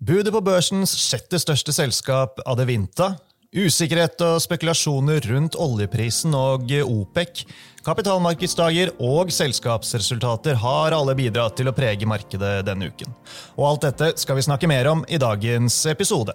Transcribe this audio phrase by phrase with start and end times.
[0.00, 3.10] Budet på børsens sjette største selskap, Adevinta,
[3.52, 7.42] usikkerhet og spekulasjoner rundt oljeprisen og OPEC,
[7.84, 13.12] kapitalmarkedsdager og selskapsresultater har alle bidratt til å prege markedet denne uken.
[13.58, 16.32] Og alt dette skal vi snakke mer om i dagens episode.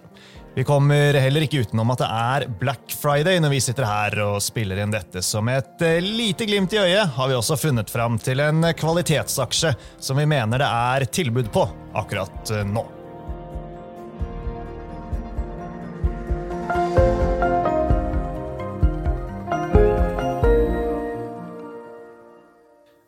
[0.54, 4.38] Vi kommer heller ikke utenom at det er Black Friday når vi sitter her og
[4.44, 5.24] spiller inn dette.
[5.26, 10.22] Som et lite glimt i øyet har vi også funnet fram til en kvalitetsaksje som
[10.22, 11.66] vi mener det er tilbud på
[11.98, 12.86] akkurat nå.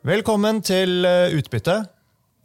[0.08, 1.82] Velkommen til eh, Utbytte.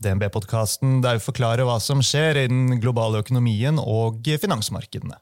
[0.04, 5.16] DNB-podkasten der vi forklarer hva som skjer i den globale økonomien og finansmarkedene.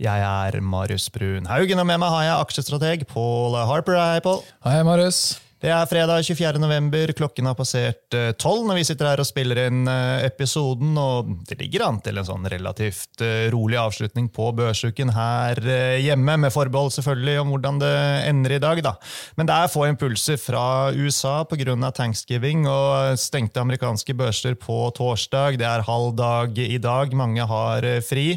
[0.00, 3.98] Jeg er Marius Brun Haugen, og med meg har jeg aksjestrateg Paul Harper.
[4.00, 4.40] Hei, Paul.
[4.64, 5.20] Hei, Marius.
[5.58, 6.60] Det er fredag 24.
[6.62, 7.10] november.
[7.18, 10.92] Klokken har passert eh, tolv når vi sitter her og spiller inn eh, episoden.
[11.02, 15.58] Og det ligger an til en sånn relativt eh, rolig avslutning på børsuken her
[15.98, 17.90] hjemme, med forbehold selvfølgelig om hvordan det
[18.28, 18.84] ender i dag.
[18.86, 18.94] da.
[19.34, 21.74] Men det er få impulser fra USA pga.
[21.90, 25.58] thanksgiving og stengte amerikanske børser på torsdag.
[25.58, 27.18] Det er halv dag i dag.
[27.18, 28.36] Mange har fri.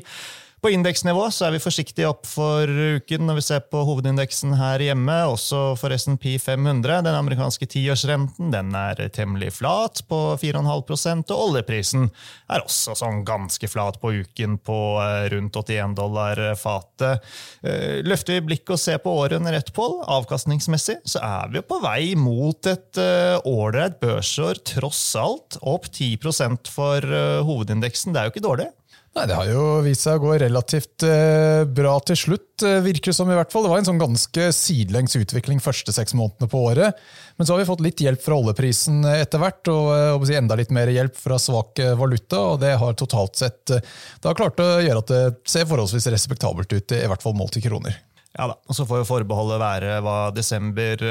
[0.61, 4.83] På indeksnivå så er vi forsiktig opp for uken når vi ser på hovedindeksen her
[4.85, 6.99] hjemme, også for S&P 500.
[7.07, 12.05] Den amerikanske tiårsrenten den er temmelig flat på 4,5% og oljeprisen
[12.45, 17.25] er også sånn ganske flat på uken på eh, rundt 81 dollar fatet.
[17.65, 21.57] Eh, løfter vi blikket og ser på året under ett, Pål, avkastningsmessig, så er vi
[21.57, 25.57] jo på vei mot et eh, ålreit børsår, tross alt.
[25.65, 27.09] Opp 10% for
[27.49, 28.13] hovedindeksen.
[28.13, 28.69] Det er jo ikke dårlig.
[29.11, 33.11] Nei, Det har jo vist seg å gå relativt eh, bra til slutt, eh, virker
[33.11, 33.27] det som.
[33.27, 33.65] i hvert fall.
[33.65, 37.01] Det var en sånn ganske sidelengs utvikling første seks månedene på året.
[37.35, 40.55] Men så har vi fått litt hjelp fra oljeprisen etter hvert, og, eh, og enda
[40.55, 42.39] litt mer hjelp fra svak eh, valuta.
[42.53, 46.07] og Det har totalt sett eh, det har klart å gjøre at det ser forholdsvis
[46.15, 47.99] respektabelt ut, i hvert fall målt i kroner.
[48.31, 51.03] Ja da, og Så får jo forbeholdet være hva desember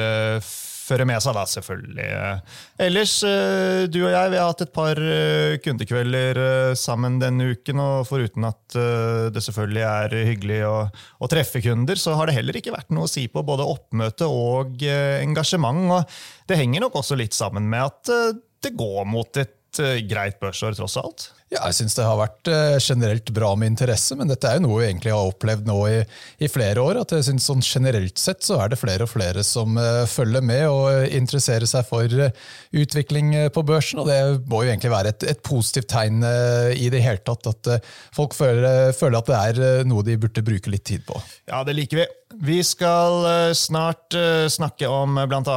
[0.81, 2.09] føre med seg, da, selvfølgelig.
[2.83, 7.51] Ellers, eh, du og jeg vi har hatt et par eh, kundekvelder eh, sammen denne
[7.55, 7.83] uken.
[7.85, 8.79] Og foruten at
[9.35, 10.75] det selvfølgelig er hyggelig å,
[11.21, 14.29] å, treffe kunder, så har det heller ikke vært noe å si på både oppmøte
[14.31, 15.87] og engasjement.
[15.97, 19.60] Og det henger nok også litt sammen med at det går mot et
[20.11, 21.31] greit børsår, tross alt.
[21.51, 24.69] Ja, jeg syns det har vært eh, generelt bra med interesse, men dette er jo
[24.69, 25.97] noe vi egentlig har opplevd nå i,
[26.47, 27.01] i flere år.
[27.03, 30.45] at jeg synes sånn Generelt sett så er det flere og flere som uh, følger
[30.47, 32.07] med og interesserer seg for
[32.71, 34.03] utvikling på børsen.
[34.03, 34.21] og Det
[34.51, 38.95] må jo egentlig være et, et positivt tegn i det hele tatt, at folk føler,
[38.97, 41.19] føler, at det er noe de burde bruke litt tid på.
[41.51, 42.09] Ja, det liker vi.
[42.35, 44.15] Vi skal snart
[44.49, 45.57] snakke om bl.a.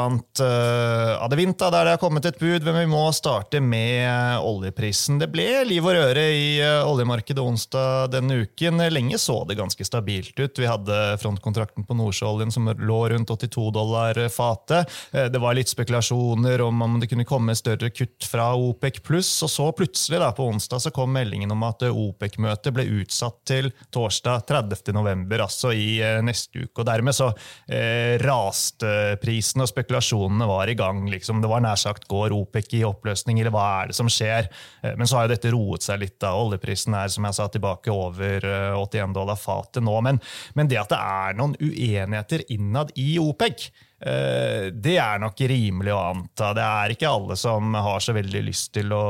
[1.21, 5.19] Adevinta, der det har kommet et bud, men vi må starte med oljeprisen.
[5.21, 8.81] Det ble liv og røre i eh, oljemarkedet onsdag denne uken.
[8.89, 10.57] Lenge så det ganske stabilt ut.
[10.57, 14.89] Vi hadde frontkontrakten på Nordsjøoljen som lå rundt 82 dollar fatet.
[15.13, 19.31] Eh, det var litt spekulasjoner om om det kunne komme større kutt fra OPEC pluss.
[19.45, 23.69] Og så plutselig da, på onsdag så kom meldingen om at OPEC-møtet ble utsatt til
[23.93, 24.89] torsdag 30.
[24.97, 26.62] november, altså i eh, neste uke.
[26.71, 27.29] Og dermed så
[27.67, 31.03] eh, raste prisen, og spekulasjonene var i gang.
[31.11, 31.41] Liksom.
[31.43, 34.49] Det var nær sagt går OPEC i oppløsning, eller hva er det som skjer?
[34.97, 36.17] Men så har jo dette roet seg litt.
[36.21, 36.33] da.
[36.39, 39.95] Oljeprisen er som jeg sa, tilbake over 81 eh, dollar fatet nå.
[40.05, 40.21] Men,
[40.57, 45.93] men det at det er noen uenigheter innad i OPEC, Eh, det er nok rimelig
[45.95, 46.51] å anta.
[46.55, 49.03] Det er ikke alle som har så veldig lyst til å,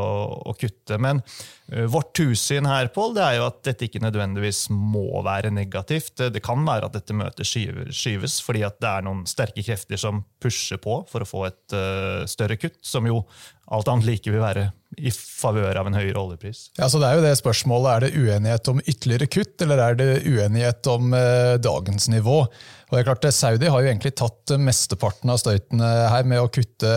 [0.45, 0.99] å kutte.
[1.01, 1.21] Men
[1.71, 6.27] eh, vårt hussyn her Paul, det er jo at dette ikke nødvendigvis må være negativt.
[6.33, 10.23] Det kan være at dette møtet skyves fordi at det er noen sterke krefter som
[10.43, 13.23] pusher på for å få et uh, større kutt, som jo
[13.73, 16.67] alt annet like vil være i favør av en høyere oljepris.
[16.77, 19.99] Ja, så det Er jo det spørsmålet, er det uenighet om ytterligere kutt, eller er
[19.99, 22.39] det uenighet om eh, dagens nivå?
[22.43, 26.49] Og det er klart, Saudi har jo egentlig tatt mesteparten av støyten her med å
[26.53, 26.91] kutte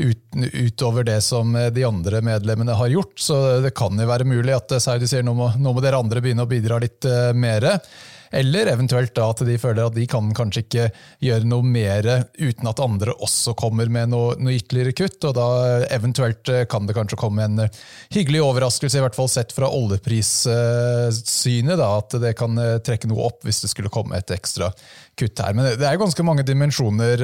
[0.00, 3.18] ut, utover det som de andre medlemmene har gjort.
[3.20, 6.22] Så det kan jo være mulig at Saudi sier nå må, nå må dere andre
[6.24, 7.68] begynne å bidra litt eh, mer.
[8.30, 10.86] Eller eventuelt da at de føler at de kan kanskje ikke
[11.24, 12.08] gjøre noe mer
[12.38, 15.24] uten at andre også kommer med noe, noe ytterligere kutt.
[15.28, 15.46] og Da
[15.94, 17.74] eventuelt eh, kan det kanskje komme en eh,
[18.14, 23.26] hyggelig overraskelse, i hvert fall sett fra oljeprissynet, da, at det kan eh, trekke noe
[23.28, 24.66] opp hvis det skulle komme et ekstra
[25.16, 25.52] kutt her.
[25.56, 27.16] Men det er ganske mange dimensjoner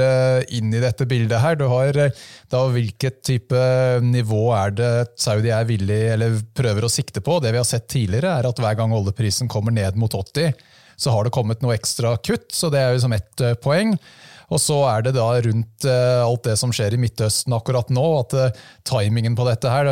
[0.55, 1.55] inn i dette bildet her.
[1.61, 3.61] Du har da hvilket type
[4.07, 7.33] nivå er det Saudi er villig, eller prøver å sikte på.
[7.43, 10.53] Det vi har sett tidligere, er at hver gang oljeprisen kommer ned mot 80,
[10.97, 13.97] så har det kommet noe ekstra kutt, så det er jo som ett eh, poeng.
[14.53, 18.59] Og så er det da rundt alt det som skjer i Midtøsten akkurat nå, at
[18.85, 19.89] timingen på dette her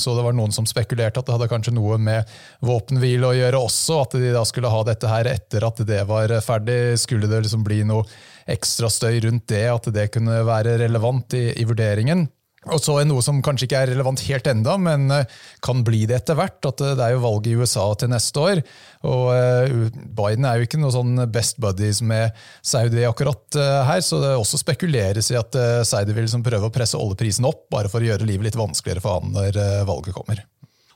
[0.00, 2.30] Så det var noen som spekulerte at det hadde kanskje noe med
[2.64, 6.32] våpenhvile å gjøre også, at de da skulle ha dette her etter at det var
[6.40, 6.96] ferdig.
[7.04, 8.08] Skulle det liksom bli noe
[8.48, 12.24] ekstra støy rundt det, at det kunne være relevant i, i vurderingen?
[12.66, 16.02] Og så er Noe som kanskje ikke er relevant helt enda, men eh, kan bli
[16.10, 16.58] det etter hvert.
[16.66, 18.62] at Det er jo valg i USA til neste år.
[19.06, 24.02] og eh, Biden er jo ikke noe sånn best buddies med Saudi akkurat eh, her,
[24.02, 25.54] så det også spekuleres i at
[25.86, 29.04] Saudi vil liksom prøve å presse oljeprisen opp, bare for å gjøre livet litt vanskeligere
[29.04, 30.42] for han når valget kommer.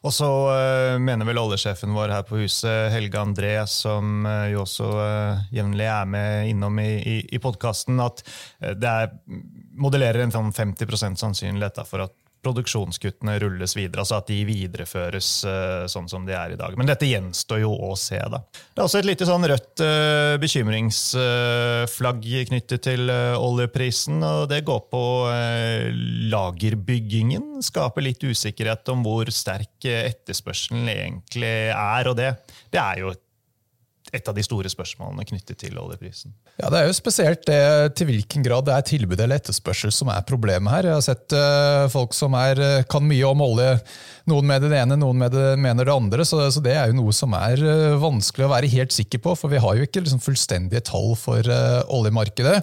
[0.02, 0.26] Og så
[0.98, 4.88] mener vel oljesjefen vår her på huset, Helge André, som jo også
[5.54, 8.24] jevnlig er med innom i, i, i podkasten, at
[8.58, 9.12] det er,
[9.80, 15.84] modellerer en sånn 50% sannsynlighet for at produksjonskuttene rulles videre, altså at de videreføres uh,
[15.90, 16.74] sånn som de er i dag.
[16.78, 18.18] Men dette gjenstår jo å se.
[18.18, 18.42] da.
[18.50, 24.18] Det er også et lite sånn rødt uh, bekymringsflagg uh, knyttet til oljeprisen.
[24.26, 25.04] og Det går på
[26.32, 27.62] lagerbyggingen.
[27.62, 32.10] Skaper litt usikkerhet om hvor sterk etterspørselen egentlig er.
[32.10, 32.34] og det,
[32.74, 33.22] det er jo et
[34.12, 36.34] et av de store spørsmålene knyttet til oljeprisen.
[36.60, 40.10] Ja, Det er jo spesielt det til hvilken grad det er tilbud eller etterspørsel som
[40.12, 40.90] er problemet her.
[40.90, 43.70] Jeg har sett uh, folk som er, eh, kan mye om olje.
[44.28, 46.26] Noen med det ene, noen med det, mener det andre.
[46.28, 49.36] Så, så, det er jo noe som er uh, vanskelig å være helt sikker på,
[49.38, 52.60] for vi har jo ikke liksom, fullstendige tall for uh, oljemarkedet.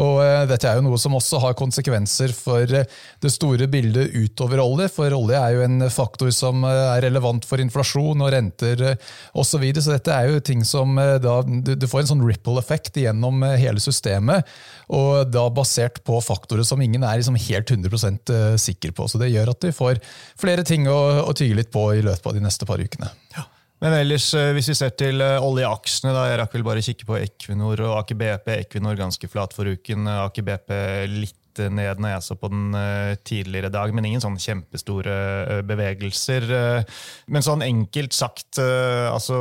[0.00, 2.84] Og uh, Dette er jo noe som også har konsekvenser for uh,
[3.22, 4.88] det store bildet utover olje.
[4.92, 9.54] For olje er jo en faktor som uh, er relevant for inflasjon og renter osv.
[9.54, 9.84] Så, videre.
[9.84, 13.78] så dette er jo ting som da, du, du, får en sånn ripple-effekt gjennom hele
[13.78, 14.50] systemet.
[14.90, 19.06] Og da basert på faktorer som ingen er liksom helt 100% sikker på.
[19.06, 20.02] Så det gjør at vi får
[20.40, 23.14] flere ting å, å tygge litt på i løpet av de neste par ukene.
[23.38, 23.46] Ja.
[23.84, 27.04] Men ellers, eh, hvis vi ser til oljeaksene, oljeaksjene, da, jeg rakk vel bare kikke
[27.08, 28.46] på Equinor og Aker BP.
[28.62, 30.70] Equinor ganske flat for uken, Aker BP
[31.12, 32.72] litt ned når jeg så på den
[33.22, 36.48] tidligere dag, men ingen sånn kjempestore bevegelser.
[37.30, 39.38] Men sånn enkelt sagt, altså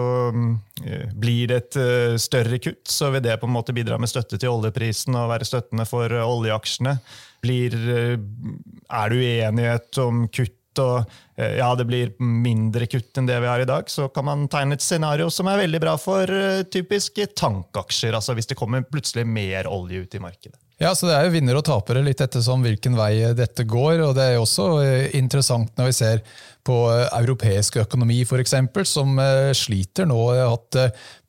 [1.18, 1.80] Blir det et
[2.22, 5.48] større kutt, så vil det på en måte bidra med støtte til oljeprisen og være
[5.50, 7.00] støttende for oljeaksjene.
[7.42, 11.04] Blir, er det uenighet om kutt og
[11.36, 14.48] eh, ja, det blir mindre kutt enn det vi har i dag, så kan man
[14.52, 18.16] tegne et scenario som er veldig bra for eh, typiske tankaksjer.
[18.18, 20.60] altså Hvis det kommer plutselig mer olje ut i markedet.
[20.82, 24.02] Ja, så Det er jo vinnere og tapere litt ettersom hvilken vei dette går.
[24.08, 26.24] og Det er jo også eh, interessant når vi ser
[26.68, 28.56] på eh, europeisk økonomi, f.eks.,
[28.88, 30.20] som eh, sliter nå.
[30.44, 30.78] At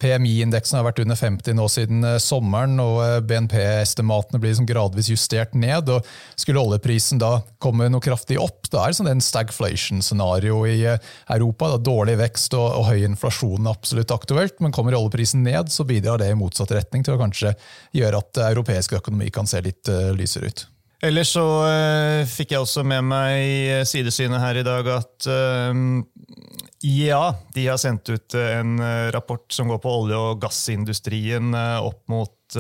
[0.03, 5.91] PMI-indeksen har vært under 50 nå siden sommeren, og BNP-estimatene blir liksom gradvis justert ned.
[5.91, 6.07] og
[6.41, 11.73] Skulle oljeprisen da komme noe kraftig opp, da er det sånn en stagflation-scenario i Europa.
[11.75, 15.87] Da, dårlig vekst og, og, høy inflasjon er absolutt aktuelt, men kommer oljeprisen ned, så
[15.89, 17.57] bidrar det i motsatt retning til å kanskje
[17.97, 20.69] gjøre at europeisk økonomi kan se litt lysere ut.
[21.03, 25.73] Ellers så uh, fikk jeg også med meg i sidesynet her i dag at uh,
[26.85, 27.23] IEA
[27.57, 28.77] de har sendt ut en
[29.15, 32.59] rapport som går på olje- og gassindustrien opp mot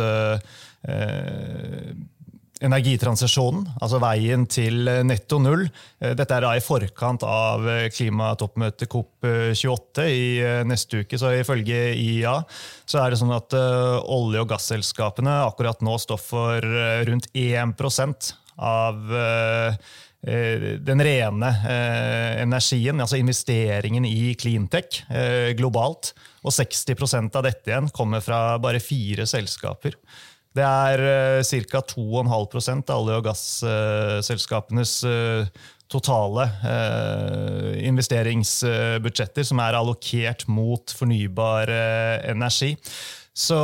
[2.64, 5.66] energitransisjonen, altså veien til netto null.
[6.00, 10.24] Dette er da i forkant av klimatoppmøtet COP28 i
[10.68, 11.18] neste uke.
[11.20, 12.38] så Ifølge IA
[12.84, 16.74] så er det sånn at olje- og gasselskapene akkurat nå står for
[17.08, 19.00] rundt 1% av
[20.24, 21.50] den rene
[22.40, 25.02] energien, altså investeringen i cleantech
[25.58, 26.14] globalt.
[26.44, 29.96] Og 60% av dette igjen kommer fra bare fire selskaper.
[30.54, 31.02] Det er
[31.40, 31.80] uh, ca.
[31.94, 35.48] 2,5 av olje- og gasselskapenes uh,
[35.90, 41.70] totale uh, investeringsbudsjetter som er allokert mot fornybar
[42.30, 42.74] energi.
[43.34, 43.56] Så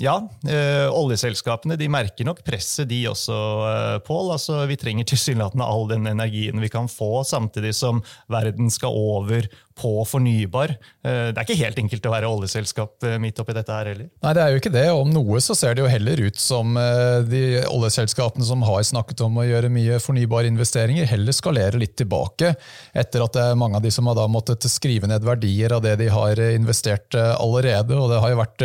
[0.00, 0.14] ja,
[0.48, 3.36] eh, oljeselskapene de merker nok presset, de også,
[3.68, 4.32] eh, Pål.
[4.32, 8.00] Altså, vi trenger tilsynelatende all den energien vi kan få, samtidig som
[8.32, 9.44] verden skal over
[9.80, 10.74] på fornybar.
[11.00, 14.08] Eh, det er ikke helt enkelt å være oljeselskap eh, midt oppi dette her heller.
[14.20, 14.86] Nei, det er jo ikke det.
[14.92, 19.24] Om noe så ser det jo heller ut som eh, de oljeselskapene som har snakket
[19.24, 22.52] om å gjøre mye fornybare investeringer, heller skalerer litt tilbake.
[22.92, 25.84] Etter at det er mange av de som har da måttet skrive ned verdier av
[25.84, 27.96] det de har investert allerede.
[27.96, 28.64] og det har jo vært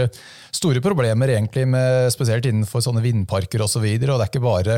[0.56, 3.80] store problemer egentlig med, spesielt innenfor sånne vindparker osv.
[3.84, 4.78] Og, så og det er ikke bare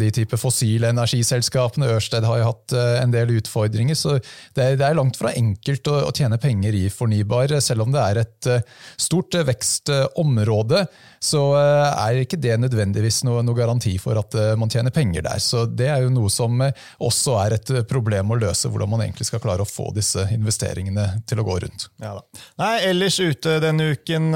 [0.00, 1.90] de type fossile energiselskapene.
[1.96, 3.98] Ørsted har jo hatt en del utfordringer.
[3.98, 4.18] så
[4.56, 8.22] det er langt fra enkelt å, å, tjene penger i fornybar, selv om det er
[8.22, 10.86] et uh, stort vekstområde
[11.26, 15.24] så eh, er ikke det nødvendigvis noe, noe, garanti for at eh, man tjener penger
[15.26, 15.40] der.
[15.42, 19.04] Så Det er jo noe som eh, også er et problem å løse, hvordan man
[19.06, 21.88] egentlig skal klare å få disse investeringene til å gå rundt.
[22.02, 22.14] Ja
[22.60, 24.30] Nei, Ellers ute denne uken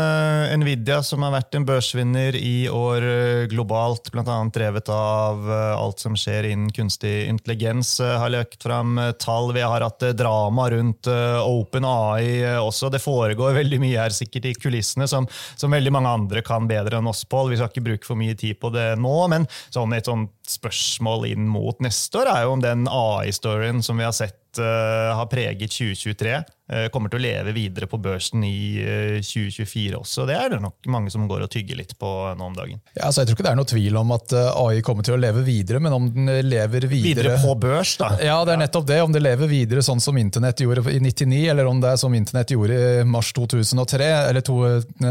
[0.61, 3.05] Nvidia, som har vært en børsvinner i år
[3.51, 4.39] globalt, bl.a.
[4.53, 9.53] drevet av alt som skjer innen kunstig intelligens, har lagt fram tall.
[9.57, 12.91] Vi har hatt drama rundt Open AI også.
[12.93, 17.01] Det foregår veldig mye her sikkert i kulissene som, som, veldig mange andre kan bedre
[17.01, 17.53] enn oss, Pål.
[17.53, 21.29] Vi skal ikke bruke for mye tid på det nå, men sånn et sånt spørsmål
[21.31, 25.71] inn mot neste år er jo om den AI-storyen som vi har sett har preget
[25.71, 26.60] 2023 Eh,
[26.93, 30.27] kommer til å leve videre på børsen i 2024 eh, også.
[30.29, 32.79] Det er det nok mange som går og tygger litt på nå om dagen.
[32.95, 35.17] Ja, altså jeg tror ikke det er noe tvil om at eh, AI kommer til
[35.17, 38.13] å leve videre, men om den lever videre Videre på børs, da?
[38.23, 39.01] Ja, det er nettopp det.
[39.03, 42.15] Om det lever videre sånn som internett gjorde i 99, eller om det er som
[42.15, 44.59] internett gjorde i mars 2003, eller to,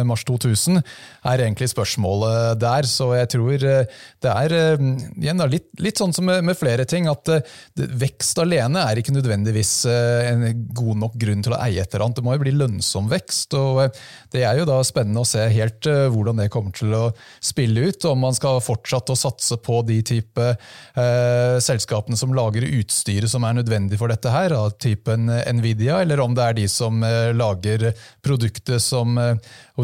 [0.07, 2.87] mars 2000, er egentlig spørsmålet der.
[2.87, 7.27] Så jeg tror det er igjen litt, litt sånn som med, med flere ting, at
[7.75, 12.05] vekst alene er ikke nødvendigvis en god nok grunn til til å eie et eller
[12.07, 12.19] annet.
[12.19, 13.57] Det må jo bli lønnsom vekst.
[13.59, 16.95] og eh, Det er jo da spennende å se helt eh, hvordan det kommer til
[16.95, 17.03] å
[17.43, 18.09] spille ut.
[18.09, 23.45] Om man skal fortsette å satse på de type eh, selskapene som lager utstyret som
[23.47, 27.31] er nødvendig for dette, her, av typen Nvidia, eller om det er de som eh,
[27.35, 27.89] lager
[28.25, 29.35] produktet som eh,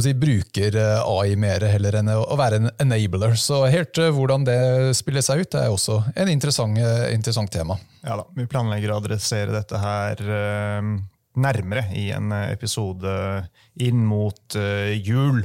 [0.02, 3.36] si, bruker eh, AI mer, heller enn å være en enabler.
[3.40, 4.60] Så helt hvordan det
[4.98, 6.80] spiller seg ut, er også en interessant,
[7.12, 7.80] interessant tema.
[8.06, 10.22] Ja da, Vi planlegger å adressere dette her
[11.36, 13.44] nærmere i en eh, episode
[13.84, 15.42] inn mot uh, jul.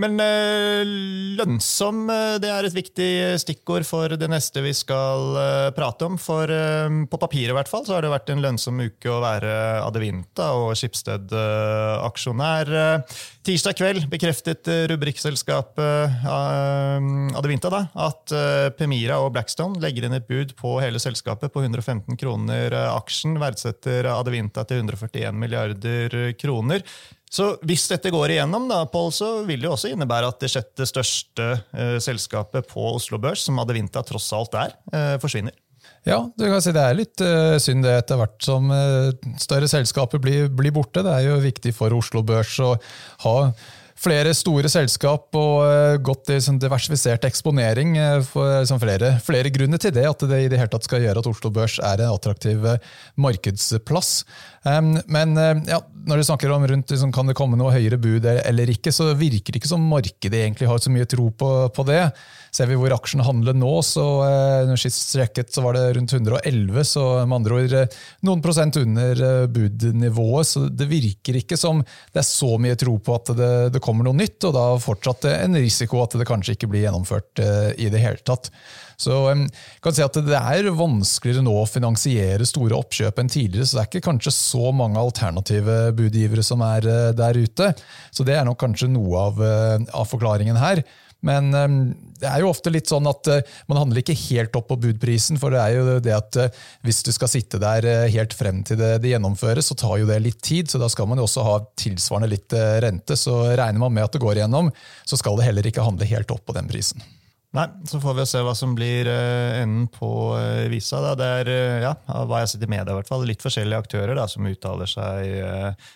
[0.00, 0.82] Men uh,
[1.38, 2.06] lønnsom
[2.40, 3.10] det er et viktig
[3.42, 5.36] stikkord for det neste vi skal
[5.76, 6.16] prate om.
[6.20, 6.48] For
[7.10, 9.52] på papiret i hvert fall, så har det vært en lønnsom uke å være
[9.84, 12.70] Adevinta og Skipsted-aksjonær.
[13.46, 18.34] tirsdag kveld bekreftet rubrikkselskapet Adevinta da, at
[18.78, 23.38] Pemira og Blackstone legger inn et bud på hele selskapet på 115 kroner aksjen.
[23.42, 26.84] Verdsetter Adevinta til 141 milliarder kroner.
[27.34, 30.52] Så hvis dette går igjennom, da, Paul, så vil det jo også innebære at det
[30.52, 35.56] sjette største eh, selskapet på Oslo Børs, som Adevinta tross alt er, eh, forsvinner.
[36.04, 39.08] Ja, du kan si det er litt uh, synd det etter hvert som uh,
[39.40, 41.00] større selskaper blir, blir, borte.
[41.04, 42.74] Det er jo viktig for Oslo Børs å
[43.24, 43.36] ha
[44.04, 47.96] flere store selskap og uh, godt sånn diversifisert eksponering.
[48.28, 51.24] for liksom, flere, flere, grunner til det, at det i det hele tatt skal gjøre
[51.24, 52.68] at Oslo Børs er en attraktiv
[53.16, 54.12] markedsplass.
[54.64, 55.36] Men
[55.68, 55.78] ja,
[56.08, 59.10] når du snakker om rundt liksom, kan det komme noe høyere bud eller ikke, så
[59.16, 62.02] virker det ikke som markedet egentlig har så mye tro på, på det.
[62.54, 67.06] Ser vi hvor aksjen handler nå, så eh, sist så var det rundt 111, så
[67.24, 67.96] med andre ord eh,
[68.28, 70.50] noen prosent under eh, budnivået.
[70.52, 74.06] Så det virker ikke som det er så mye tro på at det, det kommer
[74.06, 77.42] noe nytt, og da fortsatt en risiko at det kanskje ikke blir gjennomført
[77.80, 78.52] i det hele tatt.
[79.00, 79.48] Så jeg
[79.84, 83.84] kan si at Det er vanskeligere nå å finansiere store oppkjøp enn tidligere, så det
[83.84, 87.72] er ikke kanskje så mange alternative budgivere som er eh, der ute.
[88.14, 90.84] Så Det er nok kanskje noe av, eh, av forklaringen her.
[91.24, 91.46] Men
[92.20, 93.30] det er jo ofte litt sånn at
[93.64, 95.38] man handler ikke helt opp på budprisen.
[95.40, 96.36] For det er jo det at
[96.84, 100.20] hvis du skal sitte der helt frem til det, det gjennomføres, så tar jo det
[100.20, 100.68] litt tid.
[100.68, 102.52] Så da skal man jo også ha tilsvarende litt
[102.84, 103.16] rente.
[103.16, 104.68] Så regner man med at det går igjennom,
[105.08, 107.00] så skal det heller ikke handle helt opp på den prisen.
[107.54, 110.98] Nei, så får vi se hva som blir uh, enden på uh, visa.
[111.04, 111.12] Da.
[111.18, 111.92] Det er uh, ja,
[112.26, 114.90] hva jeg har sett i media, i hvert fall, litt forskjellige aktører da, som uttaler
[114.90, 115.92] seg Eh,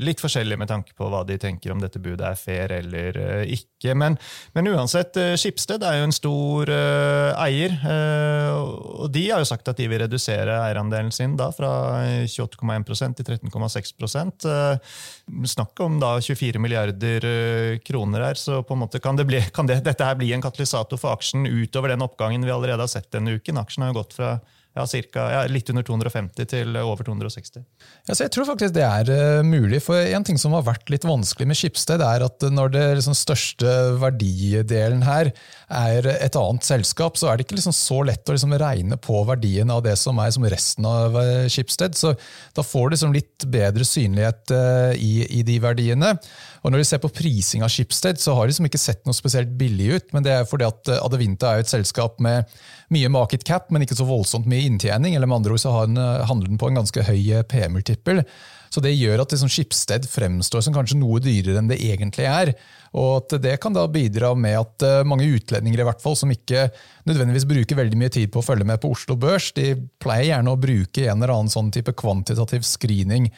[0.00, 3.54] litt forskjellig med tanke på hva de tenker om dette budet er fair eller eh,
[3.56, 3.94] ikke.
[3.98, 4.16] Men,
[4.56, 7.76] men uansett, eh, Skipsted er jo en stor eier.
[8.54, 11.70] og De har jo sagt at de vil redusere eierandelen sin da, fra
[12.24, 14.94] 28,1 til 13,6 uh,
[15.48, 17.28] Snakk om da 24 milliarder
[17.84, 18.40] kroner her.
[18.40, 21.14] så på en måte kan, det bli, kan det, dette her bli en katalysator for
[21.14, 23.60] aksjen utover den oppgangen vi allerede har sett denne uken.
[23.60, 24.36] Aksjen har jo gått fra
[24.74, 27.62] ja, cirka, ja, litt under 250 til over 260.
[28.08, 29.78] Ja, jeg tror faktisk det er uh, mulig.
[29.84, 33.14] for En ting som har vært litt vanskelig med Skipsted, er at når det liksom,
[33.14, 35.30] største verdidelen her
[35.70, 39.22] er et annet selskap, så er det ikke liksom, så lett å liksom, regne på
[39.28, 41.46] verdien av det som er som resten av uh.
[41.94, 42.16] Så
[42.58, 46.16] da får du liksom, litt bedre synlighet uh, i, i, de verdiene.
[46.66, 49.14] Og Når du ser på prising av Schibsted, så har de liksom ikke sett noe
[49.14, 50.10] spesielt billig ut.
[50.16, 52.50] Men det er fordi at Adevinta er et selskap med
[52.92, 55.14] mye market cap, men ikke så voldsomt mye inntjening.
[55.14, 58.24] eller med andre ord så eh, handler den på en ganske høy eh, PM-multippel.
[58.74, 62.50] Så Det gjør at liksom Skipsted fremstår som kanskje noe dyrere enn det egentlig er.
[62.94, 66.32] Og at Det kan da bidra med at eh, mange utlendinger i hvert fall, som
[66.32, 66.68] ikke
[67.06, 70.54] nødvendigvis bruker veldig mye tid på å følge med på Oslo Børs, de pleier gjerne
[70.54, 73.30] å bruke en eller annen sånn type kvantitativ screening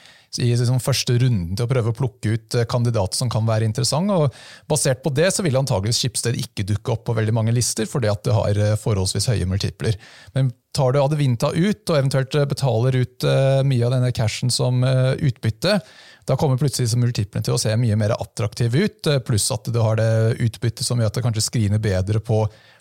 [0.43, 4.13] i liksom første runden til å prøve å plukke ut kandidater som kan være interessante.
[4.13, 7.89] og Basert på det så vil antageligvis Skipsted ikke dukke opp på veldig mange lister,
[7.89, 9.97] fordi at det har forholdsvis høye multipler.
[10.37, 13.25] Men tar du Adevinta ut, og eventuelt betaler ut
[13.65, 15.79] mye av denne cashen som utbytte,
[16.27, 19.99] da kommer plutselig multiplene til å se mye mer attraktive ut, pluss at du har
[20.01, 22.41] det utbyttet som gjør at det kanskje skriner bedre på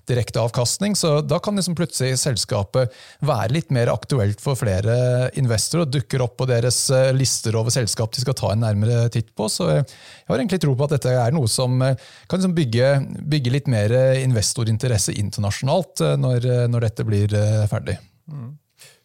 [0.09, 0.95] direkte avkastning.
[0.97, 2.93] Så da kan liksom plutselig selskapet
[3.25, 7.73] være litt mer aktuelt for flere investorer og dukker opp på deres eh, lister over
[7.73, 9.49] selskap de skal ta en nærmere titt på.
[9.51, 9.85] Så jeg
[10.29, 11.97] har egentlig tro på at dette er noe som eh,
[12.29, 17.39] kan liksom bygge, bygge, litt mer investorinteresse internasjonalt eh, når, når dette blir
[17.71, 17.99] ferdig.
[18.31, 18.53] Mm.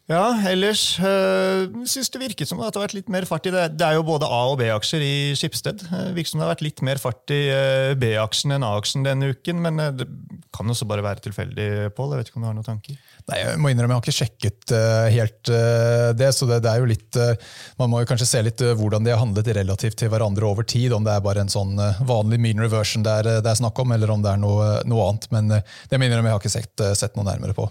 [0.09, 3.53] Ja, ellers øh, syns det virket som at det har vært litt mer fart i
[3.53, 3.67] det.
[3.77, 5.83] Det er jo både A- og B-aksjer i Skipsted.
[5.85, 9.29] Det virker som det har vært litt mer fart i øh, B-aksjen enn A-aksjen denne
[9.31, 9.61] uken.
[9.63, 10.07] Men det
[10.51, 12.15] kan også bare være tilfeldig, Pål.
[12.15, 12.97] Jeg vet ikke om du har noen tanker?
[13.29, 16.31] Nei, Jeg må innrømme, jeg har ikke sjekket uh, helt uh, det.
[16.35, 19.13] så det, det, er jo litt, uh, Man må jo kanskje se litt hvordan de
[19.13, 20.91] har handlet relativt til hverandre over tid.
[20.97, 21.77] Om det er bare en sånn
[22.09, 25.07] vanlig mean reversion det er, det er snakk om, eller om det er noe, noe
[25.07, 25.29] annet.
[25.31, 25.61] Men det
[25.95, 27.69] må jeg innrømme, jeg har ikke sett, sett noe nærmere på.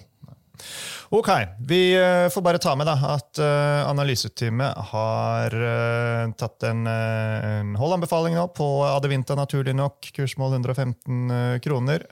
[1.13, 6.87] Ok, Vi eh, får bare ta med da, at uh, analyseteamet har uh, tatt en,
[6.87, 10.07] en holdanbefaling nå på Adevinta, naturlig nok.
[10.15, 12.05] Kursmål 115 kroner.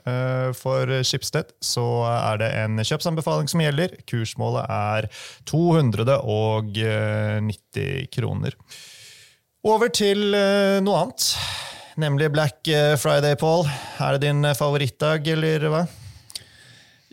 [0.51, 3.95] for Schibsted så er det en kjøpsanbefaling som gjelder.
[4.03, 5.07] Kursmålet er
[5.47, 8.51] 290 kroner.
[9.63, 10.35] Over til
[10.83, 11.39] noe annet,
[11.95, 12.67] nemlig Black
[12.99, 13.63] Friday, Paul.
[14.03, 15.87] Er det din favorittdag, eller hva?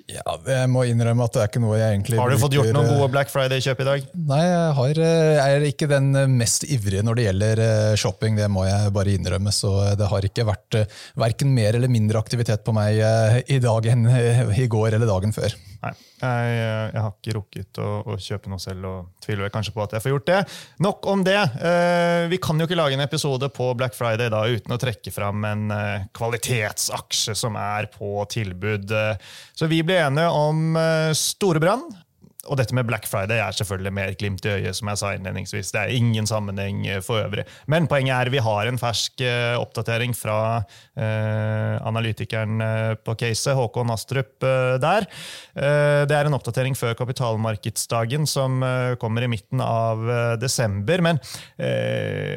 [0.07, 2.71] Ja, Jeg må innrømme at det er ikke noe jeg egentlig Har du fått gjort
[2.77, 4.05] noen gode Black Friday-kjøp i dag?
[4.31, 8.39] Nei, jeg, har, eh, jeg, er ikke den mest ivrige når det gjelder eh, shopping.
[8.39, 9.55] Det må jeg bare innrømme.
[9.55, 13.03] Så det har ikke vært eh, verken mer eller mindre aktivitet på meg
[13.51, 14.07] i dag enn
[14.55, 15.59] i går eller dagen før.
[15.83, 19.85] Nei, jeg, jeg, har ikke rukket å, å, kjøpe noe selv, og tviler kanskje på
[19.85, 20.39] at jeg får gjort det.
[20.87, 21.39] Nok om det.
[21.71, 25.13] Eh, vi kan jo ikke lage en episode på Black Friday da, uten å trekke
[25.15, 28.93] fram en eh, kvalitetsaksje som er på tilbud.
[29.57, 31.87] så vi ble enige om eh, Storebrann
[32.47, 35.73] og dette med Black Friday er selvfølgelig mer glimt i øyet, som jeg sa innledningsvis.
[35.75, 37.47] Det er ingen sammenheng eh, for øvrig.
[37.71, 42.63] Men poenget er vi har en fersk uh, oppdatering fra uh, analytikeren
[43.05, 45.07] på caset, Håkon Astrup, der.
[45.55, 48.61] det er en oppdatering før kapitalmarkedsdagen, som
[49.01, 50.03] kommer i midten av
[50.41, 51.03] desember.
[51.05, 51.21] Men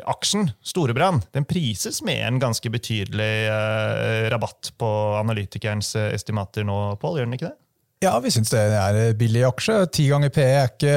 [0.10, 3.32] aksjen Storebrand den prises med en ganske betydelig
[4.34, 7.58] rabatt på analytikerens estimater nå, Pål, gjør den ikke det?
[8.00, 9.74] Ja, vi syns det er billig aksje.
[9.92, 10.94] Ti ganger PE er ikke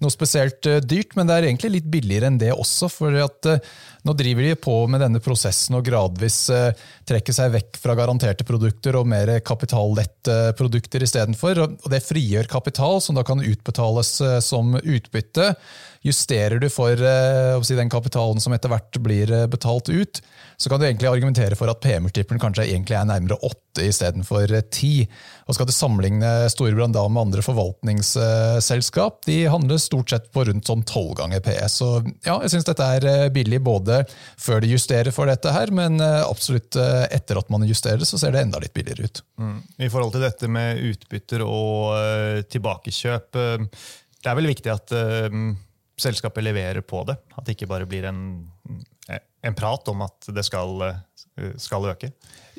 [0.00, 2.88] noe spesielt eh, dyrt, men det er egentlig litt billigere enn det også.
[2.88, 3.74] for at eh,
[4.06, 8.46] nå driver de på med denne prosessen og gradvis eh, trekker seg vekk fra garanterte
[8.46, 11.64] produkter og mer kapitallette produkter istedenfor.
[11.90, 15.52] Det frigjør kapital som da kan utbetales som utbytte.
[16.06, 20.20] Justerer du for den kapitalen som etter hvert blir betalt ut,
[20.56, 25.06] så kan du egentlig argumentere for at PM-multiplen kanskje egentlig er nærmere 8 istedenfor 10.
[25.46, 30.68] Og skal du sammenligne Storebrand da med andre forvaltningsselskap, de handler stort sett på rundt
[30.68, 31.78] sånn 12 ganger PS.
[31.82, 31.90] Så
[32.24, 33.95] ja, jeg syns dette er eh, billig både
[34.40, 38.08] før de justerer for dette her, men eh, absolutt eh, etter at man justerer det,
[38.08, 39.22] så ser det enda litt billigere ut.
[39.40, 39.60] Mm.
[39.86, 44.92] I forhold til dette med utbytter og uh, tilbakekjøp, det er vel viktig at
[46.00, 47.14] selskapet leverer på det?
[47.36, 48.22] At det ikke bare blir en
[49.46, 52.10] en prat om at det skal, eh, skal øke?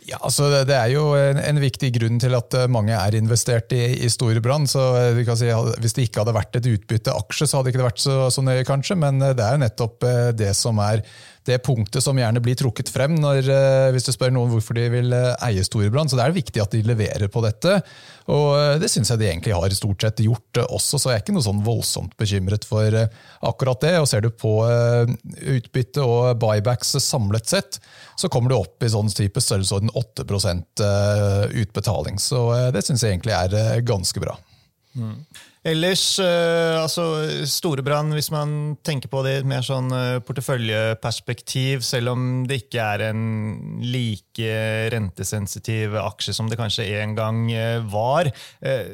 [0.07, 3.73] Ja, altså Det er jo en, en, viktig grunn til at eh, mange er investert
[3.75, 4.69] i, i Storebrand.
[4.71, 5.49] så eh, si,
[5.83, 8.43] Hvis det ikke hadde vært et utbytte aksje, så hadde det ikke vært så, så
[8.45, 8.95] nøye, kanskje.
[8.99, 10.07] Men det er jo nettopp
[10.39, 11.03] det som er
[11.47, 14.87] det punktet som gjerne blir trukket frem når, eh, hvis du spør noen hvorfor de
[14.91, 16.11] vil eh, eie Storebrand.
[16.11, 17.77] Så det er viktig at de leverer på dette.
[18.33, 21.25] Og eh, det syns jeg de egentlig har stort sett gjort også, så jeg er
[21.25, 22.99] ikke noe sånn voldsomt bekymret for
[23.47, 23.93] akkurat det.
[24.01, 24.53] Og ser du på
[25.57, 27.79] utbytte og buybacks samlet sett,
[28.19, 30.85] så kommer du opp i sånn type størrelsesorden 8%
[31.63, 32.19] utbetaling.
[32.21, 34.37] Så det syns jeg egentlig er ganske bra.
[34.97, 35.21] Mm.
[35.67, 37.03] Ellers, uh, altså
[37.49, 42.61] Storebrand, hvis man tenker på det i et mer sånn uh, porteføljeperspektiv, selv om det
[42.63, 43.23] ikke er en
[43.83, 44.53] like
[44.93, 48.31] rentesensitiv aksje som det kanskje en gang uh, var,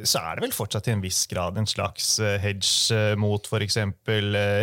[0.03, 3.79] så er det vel fortsatt i en viss grad en slags hedge mot f.eks.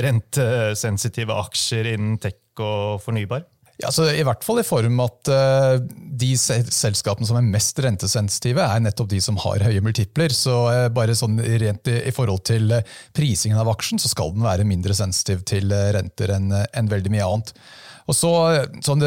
[0.07, 3.47] rentesensitive aksjer innen tech og fornybar?
[3.81, 5.81] Ja, så I hvert fall i form at uh,
[6.21, 10.35] de selskapene som er mest rentesensitive, er nettopp de som har høye multipler.
[10.37, 14.45] Så uh, bare sånn rent i, forhold til uh, prisingen av aksjen, så skal den
[14.45, 17.55] være mindre sensitiv til renter enn en veldig mye annet.
[18.11, 18.31] Og så,
[18.83, 19.07] som du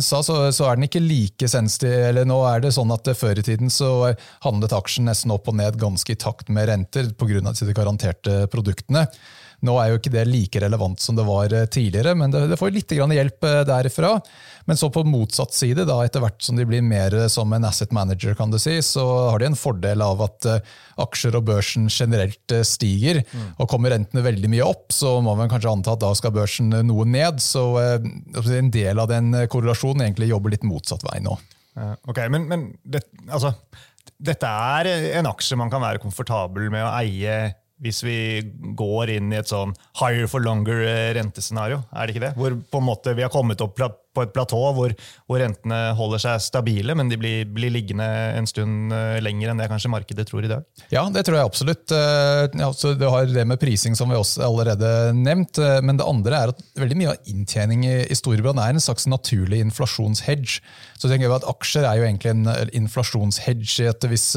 [0.00, 1.92] sa, så, så, er den ikke like sensitiv.
[2.08, 4.14] eller nå er det sånn at Før i tiden så
[4.46, 7.52] handlet aksjen nesten opp og ned ganske i takt med renter pga.
[7.52, 9.04] de garanterte produktene.
[9.66, 12.72] Nå er jo ikke det like relevant som det var tidligere, men det, det får
[12.74, 14.14] litt hjelp derfra.
[14.68, 17.92] Men så på motsatt side, da, etter hvert som de blir mer som en asset
[17.96, 20.48] manager, kan du si, så har de en fordel av at
[21.00, 23.22] aksjer og børsen generelt stiger.
[23.32, 23.46] Mm.
[23.58, 26.72] Og kommer rentene veldig mye opp, så må man kanskje anta at da skal børsen
[26.86, 27.40] noe ned.
[27.44, 31.36] Så en del av den korrelasjonen egentlig jobber litt motsatt vei nå.
[32.08, 33.54] Ok, Men, men det, altså,
[34.20, 37.36] dette er en aksje man kan være komfortabel med å eie
[37.80, 38.18] hvis vi
[38.76, 41.80] går inn i et sånn higher for longer eh, rentescenario?
[41.96, 42.36] Er det ikke det?
[42.36, 43.78] Hvor på en måte vi har kommet opp
[44.10, 44.92] på et platå hvor,
[45.30, 49.62] hvor rentene holder seg stabile, men de blir, blir, liggende en stund eh, lenger enn
[49.62, 50.66] det kanskje markedet tror i dag?
[50.92, 51.94] Ja, det tror jeg absolutt.
[51.94, 55.62] Eh, du har det med prising som vi også allerede nevnt.
[55.86, 59.62] Men det andre er at veldig mye av inntjening i, storbrann er en slags naturlig
[59.64, 60.60] inflasjonshedge.
[61.00, 63.88] Så tenker jeg at Aksjer er jo egentlig en inflasjonshedge.
[63.94, 64.34] at Hvis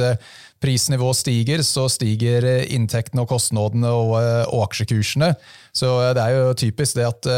[0.64, 5.34] prisnivået stiger, så stiger inntektene og kostnadene og, eh, og aksjekursene.
[5.76, 7.32] Så eh, det er jo typisk det at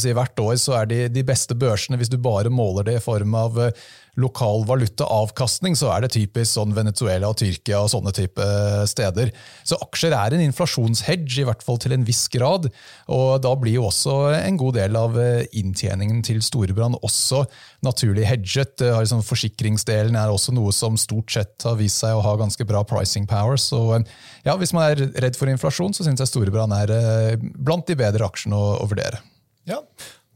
[0.00, 3.04] si, hvert år så er de, de beste børsene, hvis du bare måler det i
[3.04, 3.60] form av
[4.20, 8.44] lokal valutaavkastning, så er det typisk sånn Venezuela og Tyrkia og sånne type
[8.90, 9.32] steder.
[9.64, 12.68] Så aksjer er en inflasjonshedge, i hvert fall til en viss grad.
[13.12, 15.16] Og da blir jo også en god del av
[15.48, 17.44] inntjeningen til Storebrand også
[17.86, 18.84] naturlig hedget.
[18.84, 22.84] Liksom forsikringsdelen er også noe som stort sett har vist seg å ha ganske bra
[22.88, 23.56] pricing power.
[23.60, 23.80] Så
[24.44, 27.96] ja, hvis man er redd for inflasjon, så syns jeg Storebrand er eh, blant de
[27.98, 29.22] bedre aksjene å, å vurdere.
[29.68, 29.78] Ja,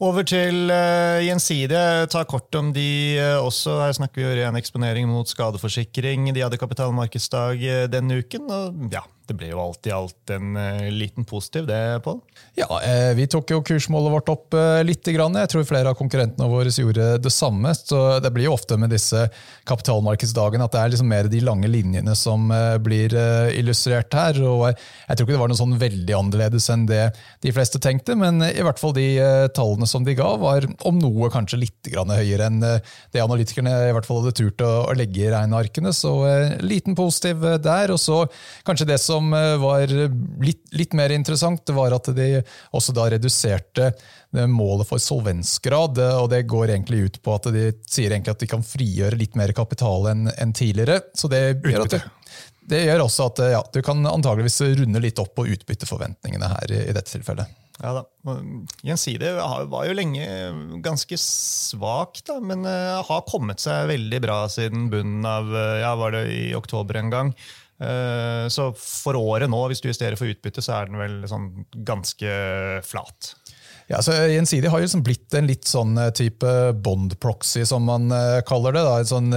[0.02, 2.06] over til uh, Gjensidige.
[2.12, 3.78] Ta kort om de uh, også.
[3.85, 6.28] Her snakker vi jo ren eksponering mot skadeforsikring.
[6.37, 8.50] De hadde kapitalmarkedsdag uh, denne uken.
[8.50, 12.21] og ja, det ble jo alt i alt en uh, liten positiv, det, Pål?
[12.59, 15.03] Ja, eh, vi tok jo kursmålet vårt opp uh, litt.
[15.07, 15.37] Grann.
[15.39, 17.71] Jeg tror flere av konkurrentene våre gjorde det samme.
[17.79, 19.21] så Det blir jo ofte med disse
[19.69, 22.51] kapitalmarkedsdagene at det er liksom mer de lange linjene som
[22.83, 23.15] blir
[23.55, 24.41] illustrert her.
[24.43, 27.05] og Jeg tror ikke det var noe sånn veldig annerledes enn det
[27.45, 29.07] de fleste tenkte, men i hvert fall de
[29.55, 34.09] tallene som de ga, var om noe kanskje litt høyere enn det analytikerne i hvert
[34.09, 35.95] fall hadde turt å legge i regnearkene.
[35.95, 36.17] Så
[36.67, 37.95] liten positiv der.
[37.95, 38.25] og så
[38.67, 39.90] kanskje det som som eh, var
[40.44, 42.29] litt, litt, mer interessant, var at de
[42.76, 43.90] også da reduserte
[44.50, 45.98] målet for solvensgrad.
[46.20, 49.55] og Det går egentlig ut på at de sier at de kan frigjøre litt mer
[49.57, 51.00] kapital enn, en tidligere.
[51.16, 52.02] Så det gjør, det,
[52.68, 56.83] det gjør også at ja, du kan antageligvis runde litt opp på utbytteforventningene her i,
[56.90, 57.62] i dette tilfellet.
[57.83, 58.05] Ja da.
[58.87, 59.35] Gjensidige
[59.68, 60.24] var jo lenge
[60.85, 65.92] ganske svak, da, men eh, har kommet seg veldig bra siden bunnen av eh, ja,
[65.98, 67.35] var det i oktober en gang.
[67.77, 71.51] Eh, så for året nå, hvis du justerer for utbytte, så er den vel sånn
[71.87, 72.31] ganske
[72.87, 73.35] flat.
[73.87, 78.11] Ja, så Gjensidig har jo liksom blitt en litt sånn eh, type bond-proxy, som man
[78.15, 78.85] eh, kaller det.
[78.87, 78.97] Da.
[79.03, 79.37] En sånn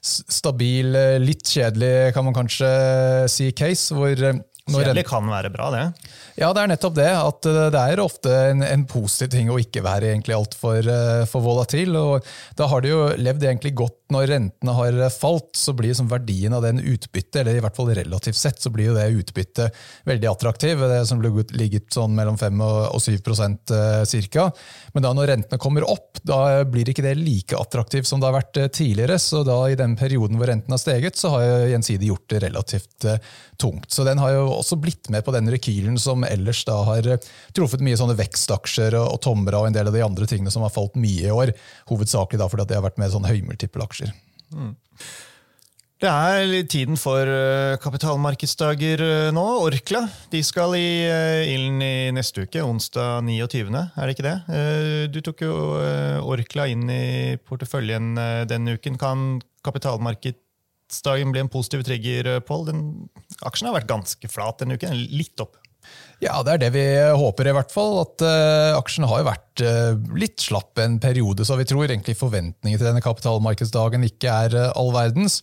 [0.00, 2.70] stabil, litt kjedelig, kan man kanskje
[3.32, 3.96] si, case.
[3.96, 4.14] hvor
[4.70, 5.84] Kjedelig kan være bra, det.
[6.40, 7.10] Ja, det er nettopp det.
[7.12, 11.24] At eh, det er ofte en, en positiv ting å ikke være egentlig altfor uh,
[11.28, 11.96] for volatil.
[11.98, 16.08] og Da har det jo levd egentlig godt når rentene har falt, så blir som
[16.10, 19.76] verdien av den utbyttet, eller i hvert fall relativt sett, så blir jo det utbyttet
[20.08, 20.82] veldig attraktiv.
[20.90, 24.02] Det som ligget sånn mellom 5 og 7 uh,
[24.34, 24.48] ca.
[24.96, 28.38] Men da når rentene kommer opp, da blir ikke det like attraktivt som det har
[28.40, 29.20] vært tidligere.
[29.20, 33.06] Så da i den perioden hvor renten har steget, så har Gjensidig gjort det relativt
[33.60, 33.90] tungt.
[33.92, 37.30] Så den har jo også blitt med på den rekylen som ellers da har eh,
[37.56, 40.64] truffet mye sånne vekstaksjer og, og Tomra og en del av de andre tingene som
[40.66, 41.54] har falt mye i år.
[41.90, 44.14] Hovedsakelig da fordi at det har vært med sånne høymultippelaksjer.
[44.54, 44.72] Mm.
[46.00, 49.46] Det er tiden for eh, kapitalmarkedsdager eh, nå.
[49.66, 50.90] Orkla de skal i
[51.52, 54.36] ilden i neste uke, onsdag 29., er det ikke det?
[55.12, 55.56] Du tok jo
[56.30, 58.14] Orkla inn i porteføljen
[58.48, 58.96] denne uken.
[59.00, 59.26] Kan
[60.90, 62.70] kapitalmarkedsdagen bli en positiv trigger, Pål?
[63.46, 65.56] Aksjen har vært ganske flat denne uken, litt opp.
[66.20, 66.84] Ja, det er det vi
[67.16, 68.02] håper, i hvert fall.
[68.02, 72.18] At uh, aksjen har jo vært uh, litt slapp en periode, så vi tror egentlig
[72.18, 75.40] forventningene til denne kapitalmarkedsdagen ikke er uh, all verdens.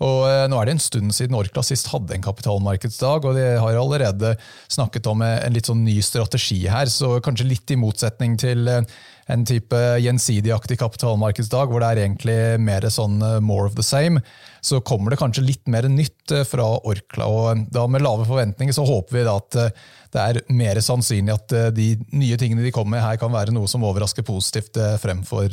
[0.00, 3.76] Og Nå er det en stund siden Orkla sist hadde en kapitalmarkedsdag, og de har
[3.76, 4.30] allerede
[4.72, 9.44] snakket om en litt sånn ny strategi her, så kanskje litt i motsetning til en
[9.44, 14.24] type gjensidigaktig kapitalmarkedsdag, hvor det er egentlig mer sånn more of the same
[14.60, 17.26] så kommer det kanskje litt mer nytt eh, fra Orkla.
[17.26, 21.54] og da Med lave forventninger så håper vi at eh, det er mer sannsynlig at
[21.56, 25.48] eh, de nye tingene de kommer med her, kan være noe som overrasker positivt fremfor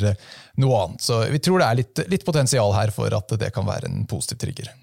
[0.61, 1.03] noe annet.
[1.03, 4.05] Så Vi tror det er litt, litt potensial her for at det kan være en
[4.09, 4.73] positiv trigger.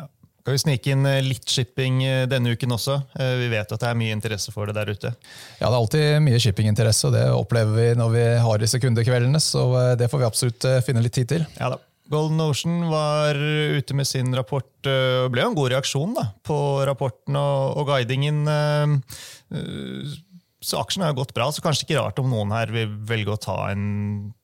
[0.00, 0.08] Skal
[0.46, 2.96] Kan vi snike inn litt shipping denne uken også?
[3.12, 5.12] Vi vet at det er mye interesse for det der ute.
[5.60, 9.42] Ja, det er alltid mye shippinginteresse, og det opplever vi når vi har disse kundekveldene.
[9.44, 9.68] Så
[10.00, 11.46] det får vi absolutt finne litt tid til.
[11.60, 11.82] Ja da.
[12.10, 14.68] Golden Ocean var ute med sin rapport.
[14.82, 16.56] Det eh, ble jo en god reaksjon da, på
[16.88, 18.42] rapporten og, og guidingen.
[18.50, 20.18] Eh,
[20.60, 23.40] Så aksjen har gått bra, så kanskje ikke rart om noen her vil velge å
[23.40, 24.34] ta en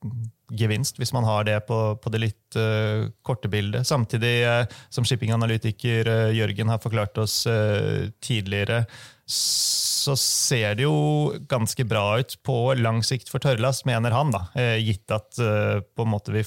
[0.49, 3.85] gevinst, hvis man har det på, på det litt uh, korte bildet.
[3.85, 7.43] Samtidig uh, som shippinganalytiker uh, Jørgen har forklart oss
[8.23, 8.85] tidligere,
[9.29, 14.47] så ser det jo ganske bra ut på lang sikt for tørrlast, mener han, da,
[14.79, 16.45] gitt at på en måte vi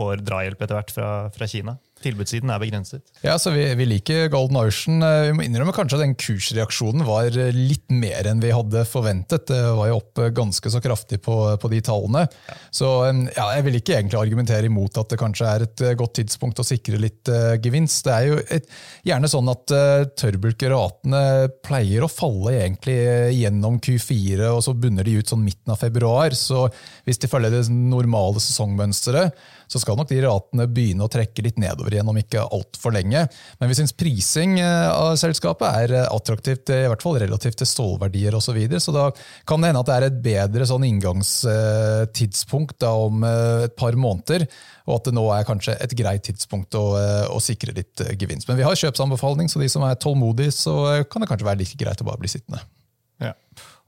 [0.00, 3.02] får drahjelp etter hvert fra, fra Kina tilbudssiden er begrenset.
[3.24, 5.02] Ja, så vi, vi, liker Golden Ocean.
[5.04, 8.86] Eh, vi må innrømme kanskje at den kursreaksjonen var eh, litt mer enn vi hadde
[8.88, 9.48] forventet.
[9.50, 12.24] Det var jo opp eh, ganske så kraftig på, på de tallene.
[12.48, 12.58] Ja.
[12.80, 16.62] Så ja, jeg vil ikke egentlig argumentere imot at det kanskje er et godt tidspunkt
[16.62, 18.04] å sikre litt uh, gevinst.
[18.06, 18.68] Det er jo et,
[19.06, 21.22] gjerne sånn at uh, tørrbulkeratene
[21.64, 22.96] pleier å falle egentlig
[23.36, 26.36] gjennom Q4, og så bunner de ut sånn midten av februar.
[26.38, 26.66] Så
[27.08, 29.34] hvis de følger det normale sesongmønsteret,
[29.70, 33.22] så skal nok de ratene begynne å trekke litt nedover igjen om ikke altfor lenge.
[33.60, 37.70] Men vi syns prising eh, av selskapet er eh, attraktivt, i hvert fall relativt til
[37.70, 38.48] stålverdier osv.
[38.50, 38.80] Så, videre.
[38.82, 39.04] så da
[39.46, 43.94] kan det hende at det er et bedre sånn inngangstidspunkt da, om eh, et par
[43.94, 44.48] måneder.
[44.90, 46.84] Og at det nå er kanskje et greit tidspunkt å,
[47.30, 48.48] å sikre litt gevinst.
[48.50, 51.78] Men vi har kjøpsanbefaling, så de som er tålmodige, så kan det kanskje være like
[51.78, 52.64] greit å bare bli sittende.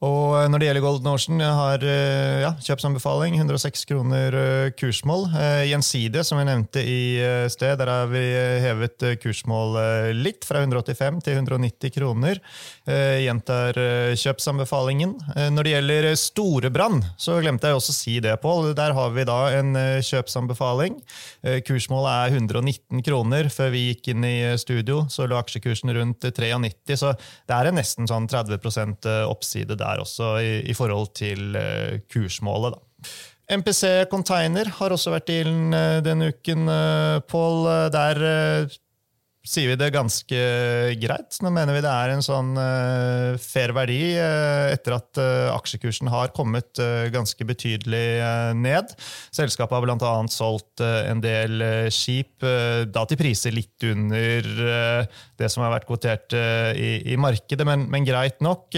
[0.03, 3.37] Og når det gjelder Golden Ocean, jeg har eh, ja, kjøpsanbefaling.
[3.39, 5.29] 106 kroner eh, kursmål.
[5.39, 7.03] Eh, gjensidige, som jeg nevnte i
[7.53, 8.23] sted, der har vi
[8.65, 9.79] hevet kursmål
[10.19, 12.43] litt, fra 185 til 190 kroner.
[12.83, 13.77] Gjentar
[14.19, 15.13] kjøpsanbefalingen.
[15.55, 18.73] Når det gjelder Storebrand, så glemte jeg også å si det, Pål.
[18.79, 20.97] Der har vi da en kjøpsanbefaling.
[21.69, 23.51] Kursmålet er 119 kroner.
[23.55, 27.79] Før vi gikk inn i studio, så lå aksjekursen rundt 93, så det er en
[27.79, 28.59] nesten sånn 30
[29.31, 31.55] oppside der også, i, forhold til
[32.11, 32.75] kursmålet.
[32.75, 33.13] Da.
[33.59, 36.67] MPC Container har også vært i ilden denne uken,
[37.31, 37.69] Pål.
[37.95, 38.27] Der
[39.43, 40.43] sier vi det ganske
[41.03, 41.39] greit.
[41.43, 46.11] Nå mener vi det er en sånn uh, fair verdi uh, etter at uh, aksjekursen
[46.13, 46.79] har kommet
[47.13, 48.23] ganske betydelig
[48.57, 48.93] ned.
[49.35, 50.13] Selskapet har bl.a.
[50.31, 54.47] solgt en del skip, da til priser litt under
[55.39, 58.71] det som har vært kvotert i, i, markedet, men, men, greit nok.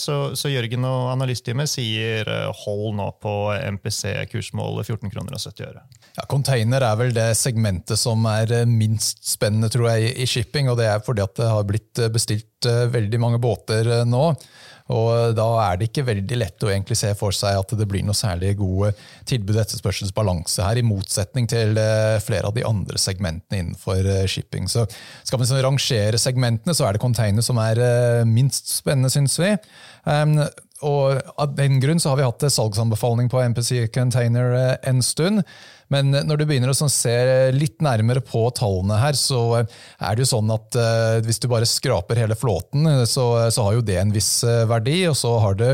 [0.00, 2.28] Så, så, Jørgen og analystteamet sier
[2.62, 3.34] hold nå på
[3.78, 5.84] MPC-kursmålet 14 kroner og 70 øre.
[6.18, 10.78] Ja, Container er vel det segmentet som er minst spennende, tror jeg i shipping, og
[10.80, 14.26] det er fordi at det har blitt eh, bestilt eh, veldig mange båter eh, nå.
[14.92, 18.02] Og Da er det ikke veldig lett å egentlig se for seg at det blir
[18.04, 18.90] noe særlig gode
[19.30, 21.78] tilbud- og etterspørselsbalanse her, i motsetning til
[22.20, 24.66] flere av de andre segmentene innenfor shipping.
[24.68, 24.84] Så
[25.22, 27.80] Skal vi sånn rangere segmentene, så er det container som er
[28.28, 29.54] minst spennende, syns vi.
[30.04, 30.42] Um,
[30.82, 35.46] og Av den grunn så har vi hatt salgsanbefaling på MPC Container en stund.
[35.92, 37.14] Men når du begynner å sånn se
[37.54, 41.68] litt nærmere på tallene her, så er det jo sånn at uh, hvis du bare
[41.68, 44.32] skraper hele flåten, så, så, har jo det en viss
[44.70, 45.02] verdi.
[45.10, 45.68] Og så har du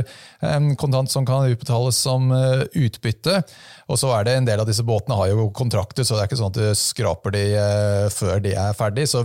[0.44, 3.40] en kontant som kan utbetales som utbytte.
[3.88, 6.30] Og så er det en del av disse båtene har jo kontrakter, så det er
[6.30, 7.44] ikke sånn at du skraper de
[8.14, 9.08] før de er ferdig.
[9.08, 9.24] Så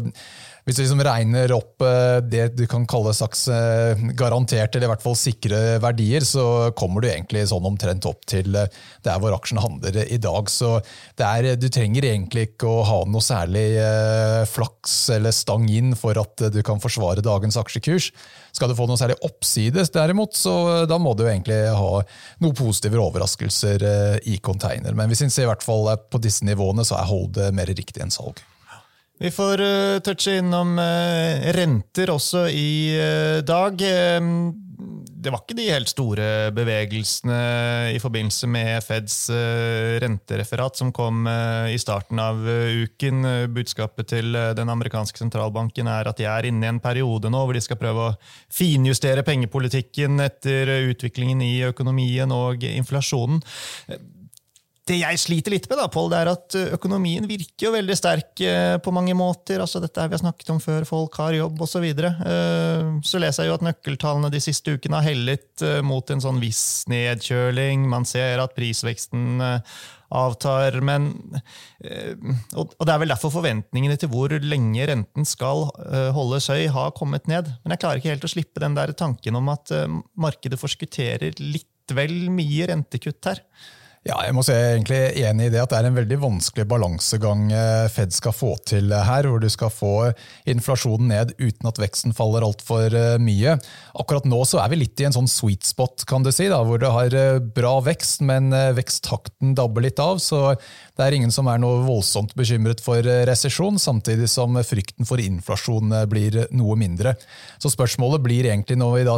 [0.64, 4.92] hvis du liksom regner opp eh, det du kan kalle slags eh, garanterte, eller i
[4.94, 8.70] hvert fall sikre verdier, så kommer du egentlig sånn omtrent opp til eh,
[9.04, 10.52] der hvor aksjene handler i dag.
[10.52, 10.78] Så
[11.20, 13.66] er, du trenger egentlig ikke å ha noe særlig
[14.50, 18.12] flaks eller stang inn for at du kan forsvare dagens aksjekurs.
[18.56, 21.92] Skal du få noe særlig oppsides, derimot, så da må du egentlig ha
[22.44, 23.88] noen positive overraskelser
[24.30, 24.96] i container.
[24.96, 28.14] Men vi syns i hvert fall på disse nivåene, så er hold mer riktig enn
[28.14, 28.40] salg.
[29.24, 33.80] Vi får uh, touche innom uh, renter også i uh, dag.
[33.80, 37.38] Det var ikke de helt store bevegelsene
[37.96, 39.16] i forbindelse med Feds
[40.04, 41.22] rentereferat som kom
[41.72, 43.24] i starten av uken.
[43.56, 47.56] Budskapet til den amerikanske sentralbanken er at de er inne i en periode nå hvor
[47.56, 48.18] de skal prøve å
[48.52, 53.40] finjustere pengepolitikken etter utviklingen i økonomien og inflasjonen.
[54.84, 57.96] Det jeg sliter litt med, da, Paul, det er at eh, økonomien virker jo veldig
[57.96, 59.62] sterk eh, på mange måter.
[59.64, 61.86] altså Dette vi har snakket om før, folk har jobb osv.
[61.88, 62.10] Så.
[62.28, 66.42] Eh, så leser jeg jo at nøkkeltallene de siste ukene har hellet mot en sånn
[66.44, 67.86] viss nedkjøling.
[67.88, 69.40] Man ser at prisveksten
[70.14, 70.76] avtar.
[70.84, 71.08] Men,
[72.60, 75.70] og det er vel derfor forventningene til hvor lenge renten skal
[76.14, 77.48] holdes høy, har kommet ned.
[77.64, 79.72] Men jeg klarer ikke helt å slippe den der tanken om at
[80.20, 83.42] markedet forskutterer litt vel mye rentekutt her.
[84.04, 86.18] Ja, jeg må si jeg er egentlig enig i det at det er en veldig
[86.20, 89.92] vanskelig balansegang eh, Fed skal få til her, hvor du skal få
[90.52, 93.54] inflasjonen ned uten at veksten faller altfor eh, mye.
[94.04, 96.58] Akkurat nå så er vi litt i en sånn sweet spot, kan du si, da,
[96.68, 100.20] hvor det har eh, bra vekst, men veksttakten dabber litt av.
[100.20, 105.24] Så det er ingen som er noe voldsomt bekymret for resesjon, samtidig som frykten for
[105.24, 107.16] inflasjon blir noe mindre.
[107.56, 109.18] Så spørsmålet blir egentlig, når vi da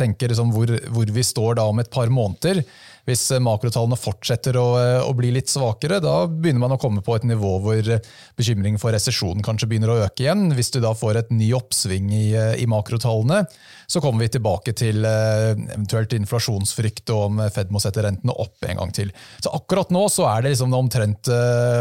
[0.00, 2.64] tenker liksom hvor, hvor vi står da om et par måneder,
[3.08, 7.04] hvis eh, makrotallene fortsetter å, eh, å, bli litt svakere, da begynner man å komme
[7.04, 8.02] på et nivå hvor eh,
[8.38, 10.48] bekymringen for resesjon kanskje begynner å øke igjen.
[10.56, 12.26] Hvis du da får et ny oppsving i,
[12.60, 13.44] i makrotallene,
[13.86, 18.80] så kommer vi tilbake til eventuelt inflasjonsfrykt og om Fed må sette rentene opp en
[18.80, 19.12] gang til.
[19.42, 21.30] Så akkurat nå så er det liksom omtrent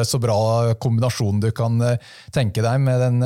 [0.07, 1.79] så bra kombinasjon du kan
[2.35, 3.19] tenke deg, med den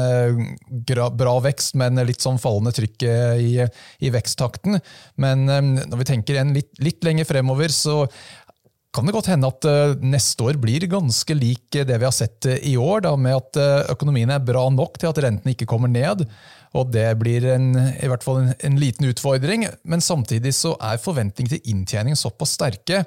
[1.17, 3.51] bra vekst, men litt sånn fallende trykk i,
[3.99, 4.79] i veksttakten.
[5.21, 8.03] Men når vi tenker igjen litt, litt lenger fremover, så
[8.97, 12.47] kan det godt hende at eh, neste år blir ganske lik det vi har sett
[12.49, 15.69] eh, i år, da, med at eh, økonomien er bra nok til at rentene ikke
[15.69, 16.25] kommer ned.
[16.77, 19.67] Og det blir en, i hvert fall en, en liten utfordring.
[19.87, 23.03] Men samtidig så er forventningene til inntjening såpass sterke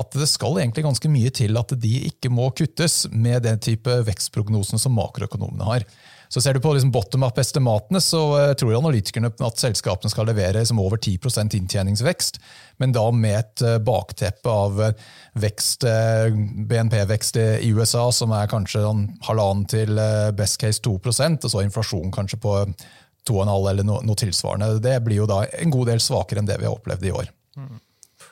[0.00, 3.96] at det skal egentlig ganske mye til at de ikke må kuttes med den type
[4.06, 5.88] vekstprognosene som makroøkonomene har.
[6.30, 10.60] Så ser du på liksom bottom up-estimatene, så uh, tror analytikerne at selskapene skal levere
[10.60, 12.38] liksom over 10% inntjeningsvekst,
[12.78, 14.78] men da med et uh, bakteppe av
[15.42, 15.84] vekst,
[16.70, 20.00] BNP-vekst i USA som er kanskje sånn halvannen til
[20.38, 22.56] best case 2% og så inflasjon kanskje på
[23.28, 24.80] 2,5 eller no, noe tilsvarende.
[24.82, 27.30] Det blir jo da en god del svakere enn det vi har opplevd i år.
[27.58, 27.78] Mm.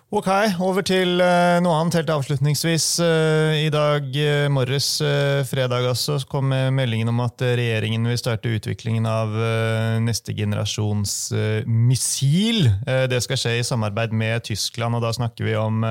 [0.08, 0.28] Ok,
[0.64, 2.84] over til uh, noe annet helt avslutningsvis.
[3.04, 4.86] Uh, I dag uh, morges,
[5.44, 9.36] fredag også, kom meldingen om at regjeringen vil starte utviklingen av
[10.00, 11.12] neste generasjons
[11.68, 12.70] missil.
[13.10, 15.84] det skal skje i samarbeid med Tyskland, og da snakker vi om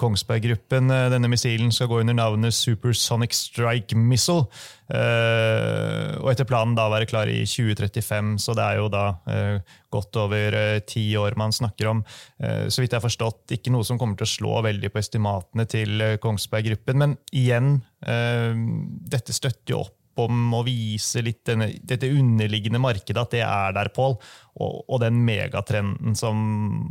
[0.00, 0.88] Kongsberg Gruppen.
[0.88, 4.48] denne missilen skal gå under navnet Supersonic Strike Missile.
[4.88, 9.74] Uh, og etter planen da være klar i 2035, så det er jo da uh,
[9.92, 12.00] godt over uh, ti år man snakker om.
[12.38, 15.64] så vidt jeg har forstått, ikke noe som kommer til å slå veldig på estimatene
[15.68, 16.98] til Kongsberg Gruppen.
[17.00, 23.34] Men igjen, dette støtter jo opp om å vise litt denne, dette underliggende markedet, at
[23.34, 24.16] det er der, Pål.
[24.60, 26.38] Og, og den megatrenden som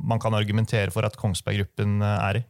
[0.07, 2.45] man kan argumentere for at Kongsberg Gruppen er i.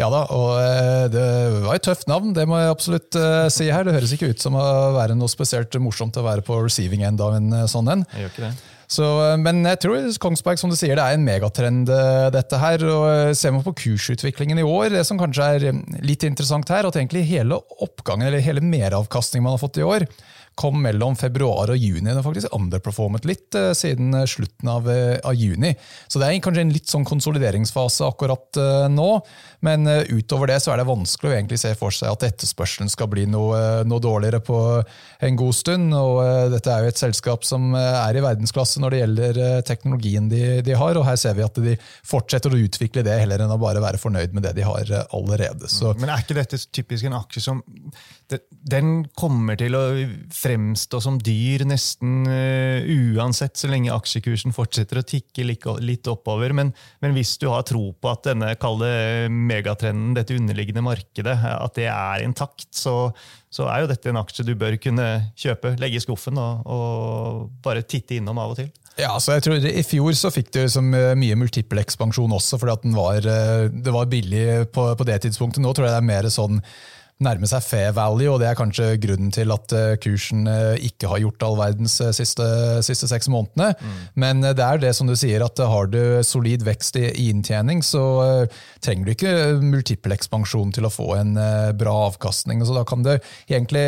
[0.00, 1.24] Ja da, og eh, det
[1.66, 3.84] var et tøft navn, det må jeg absolutt uh, si her.
[3.84, 4.64] Det høres ikke ut som å
[4.96, 8.04] være noe spesielt morsomt å være på receiving end av en sånn en.
[8.14, 8.52] Jeg gjør ikke det.
[8.90, 9.06] Så,
[9.38, 11.92] men jeg tror Kongsberg som du sier, det er en megatrend,
[12.34, 12.82] dette her.
[12.90, 16.98] og Ser man på kursutviklingen i år, det som kanskje er litt interessant her, at
[16.98, 20.08] egentlig hele oppgangen, eller hele meravkastningen man har fått i år,
[20.60, 22.04] kom mellom februar og juni.
[22.10, 25.72] Den har faktisk underperformet litt uh, siden eh, slutten av, uh, av, juni.
[26.10, 29.08] Så det er kanskje en litt sånn konsolideringsfase akkurat uh, nå.
[29.64, 33.10] Men utover det så er det vanskelig å egentlig se for seg at etterspørselen skal
[33.12, 35.92] bli noe, noe dårligere på en god stund.
[35.96, 36.20] Og
[36.54, 40.76] dette er jo et selskap som er i verdensklasse når det gjelder teknologien de, de,
[40.80, 41.76] har, og her ser vi at de
[42.08, 45.68] fortsetter å utvikle det heller enn å bare være fornøyd med det de har allerede.
[45.68, 45.92] Så.
[46.00, 47.60] Men er ikke dette typisk en aksje som
[48.50, 49.82] den kommer til å
[50.34, 56.54] fremstå som dyr nesten uh, uansett, så lenge aksjekursen fortsetter å tikke litt oppover.
[56.56, 58.90] Men, men hvis du har tro på at denne kalde
[59.30, 63.10] megatrenden, dette underliggende markedet, at det er intakt, så,
[63.50, 67.48] så, er jo dette en aksje du bør kunne kjøpe, legge i skuffen og, og
[67.64, 68.70] bare titte innom av og til.
[69.00, 72.58] Ja, så jeg tror I fjor så fikk du som eh, mye multiple ekspansjon også,
[72.60, 75.62] fordi at var, eh, det var billig på, på det tidspunktet.
[75.62, 76.60] Nå tror jeg det er mer sånn
[77.24, 81.10] nærme seg fair value, og det er kanskje grunnen til at eh, kursen eh, ikke
[81.10, 82.46] har gjort all verdens eh, siste,
[82.86, 83.74] siste seks månedene.
[83.76, 83.98] Mm.
[84.24, 88.02] Men det er det som du sier, at har du solid vekst i, inntjening, så
[88.82, 91.34] trenger du ikke multiple ekspansjon til å få en
[91.78, 92.64] bra avkastning.
[92.66, 93.84] Så da kan du egentlig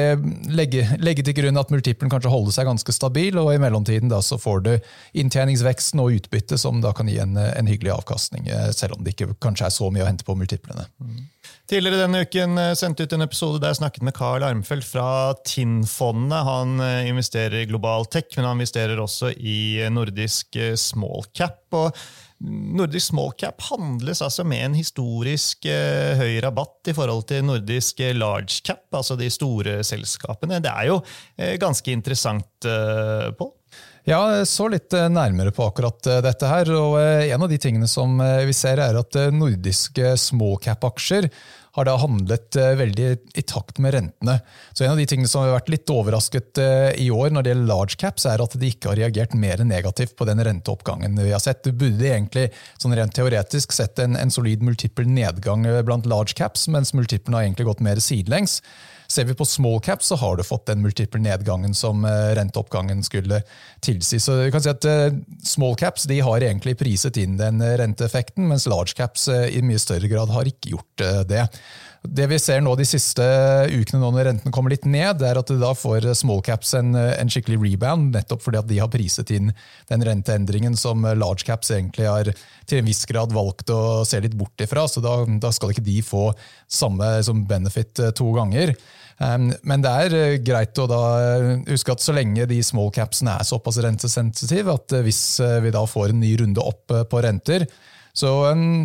[0.52, 4.20] legge, legge til grunn at multiplen kanskje holder seg ganske stabil, og i mellomtiden da
[4.24, 4.72] så får du
[5.22, 9.32] inntjeningsveksten og utbytte som da kan gi en, en hyggelig avkastning, selv om det ikke
[9.42, 10.86] kanskje er så mye å hente på multiplene.
[11.02, 11.24] Mm.
[11.72, 15.32] Tidligere denne uken eh, sendte ut en episode der jeg snakket med Carl Armfeldt fra
[15.48, 16.42] TINN-fondet.
[16.44, 20.82] Han eh, investerer i global tech, men han investerer også i nordisk smallcap.
[20.82, 21.62] small cap.
[21.72, 21.96] og
[22.76, 28.60] Nordisk small cap handles altså med en historisk høy rabatt i forhold til nordisk large
[28.66, 30.58] cap, altså de store selskapene.
[30.60, 31.00] Det er jo
[31.62, 32.66] ganske interessant,
[33.38, 33.52] Pål?
[34.08, 36.70] Ja, så litt eh, nærmere på akkurat eh, dette her.
[36.74, 41.28] og eh, En av de tingene som vi ser, er at nordiske small cap-aksjer
[41.72, 43.08] har da handlet veldig
[43.38, 44.38] i takt med rentene.
[44.72, 46.60] Så En av de tingene som har vært litt overrasket
[47.00, 50.12] i år når det gjelder large caps, er at de ikke har reagert mer negativt
[50.18, 51.62] på den renteoppgangen vi har sett.
[51.64, 56.68] Det burde egentlig sånn rent teoretisk sett en, en solid multiple nedgang blant large caps,
[56.68, 58.60] mens multiplen har egentlig gått mer sidelengs.
[59.12, 63.02] Ser vi på small cap, så har du fått den multiple nedgangen som eh, renteoppgangen
[63.04, 63.42] skulle
[63.84, 64.16] tilsi.
[64.20, 65.12] Så vi kan si at eh,
[65.44, 69.80] Small caps de har egentlig priset inn den renteeffekten, mens large caps eh, i mye
[69.82, 71.42] større grad har ikke gjort det.
[72.02, 73.26] Det vi ser nå de siste
[73.68, 77.30] ukene nå når renten kommer litt ned, er at da får small caps en, en,
[77.30, 79.52] skikkelig rebound, nettopp fordi at de har priset inn
[79.92, 84.34] den renteendringen som large caps egentlig har til en viss grad valgt å se litt
[84.40, 84.88] bort ifra.
[84.88, 86.30] Så da, da skal ikke de få
[86.64, 88.74] samme som benefit to ganger.
[89.22, 93.36] Men det er eh, greit å da eh, huske at så lenge de small capsene
[93.38, 95.22] er såpass rentesensitive, at eh, hvis
[95.62, 97.66] vi da får en ny runde opp på renter,
[98.12, 98.28] så,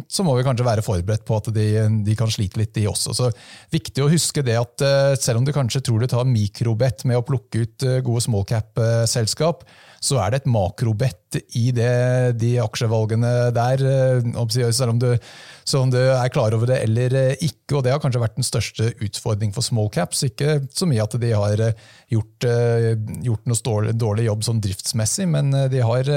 [0.07, 1.65] så, må vi kanskje være forberedt på at de,
[2.05, 3.11] de, kan slite litt, de også.
[3.11, 3.27] Så
[3.73, 4.83] Viktig å huske det at
[5.19, 9.65] selv om du kanskje tror du tar mikrobett med å plukke ut gode small cap-selskap,
[10.03, 15.09] så er det et makrobett i det, de aksjevalgene der, eh, selv om, du,
[15.79, 17.77] om du er klar over det eller eh, ikke.
[17.77, 20.23] og Det har kanskje vært den største utfordring for small caps.
[20.27, 21.83] Ikke så mye at de har eh,
[22.13, 22.47] gjort,
[23.25, 26.07] gjort noe dårlig jobb sånn driftsmessig, men de har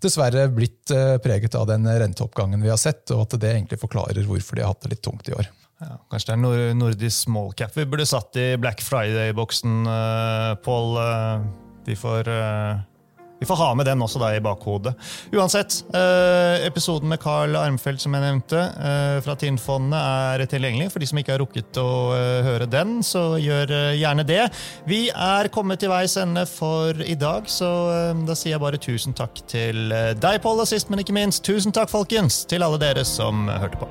[0.00, 4.56] dessverre blitt preget av den renteoppgangen vi har sett, og at det egentlig forklarer hvorfor
[4.56, 5.50] de har hatt det litt tungt i år.
[5.84, 6.38] Ja, kanskje det
[6.70, 9.84] er nordisk small cap vi burde satt i Black Friday-boksen,
[10.64, 11.00] Pål.
[11.84, 12.32] Vi får
[13.38, 14.94] vi får ha med den også da i bakhodet.
[15.34, 19.98] Uansett, eh, episoden med Carl Armfelt som jeg nevnte, eh, fra Tinnfondet,
[20.40, 20.90] er tilgjengelig.
[20.92, 24.42] For de som ikke har rukket å eh, høre den, så gjør eh, gjerne det.
[24.88, 28.80] Vi er kommet til veis ende for i dag, så eh, da sier jeg bare
[28.80, 32.64] tusen takk til eh, deg, Pål, og sist, men ikke minst, tusen takk, folkens, til
[32.64, 33.90] alle dere som hørte på.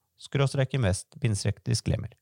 [0.21, 2.13] skråstrek invest, bindstrek disclaimer.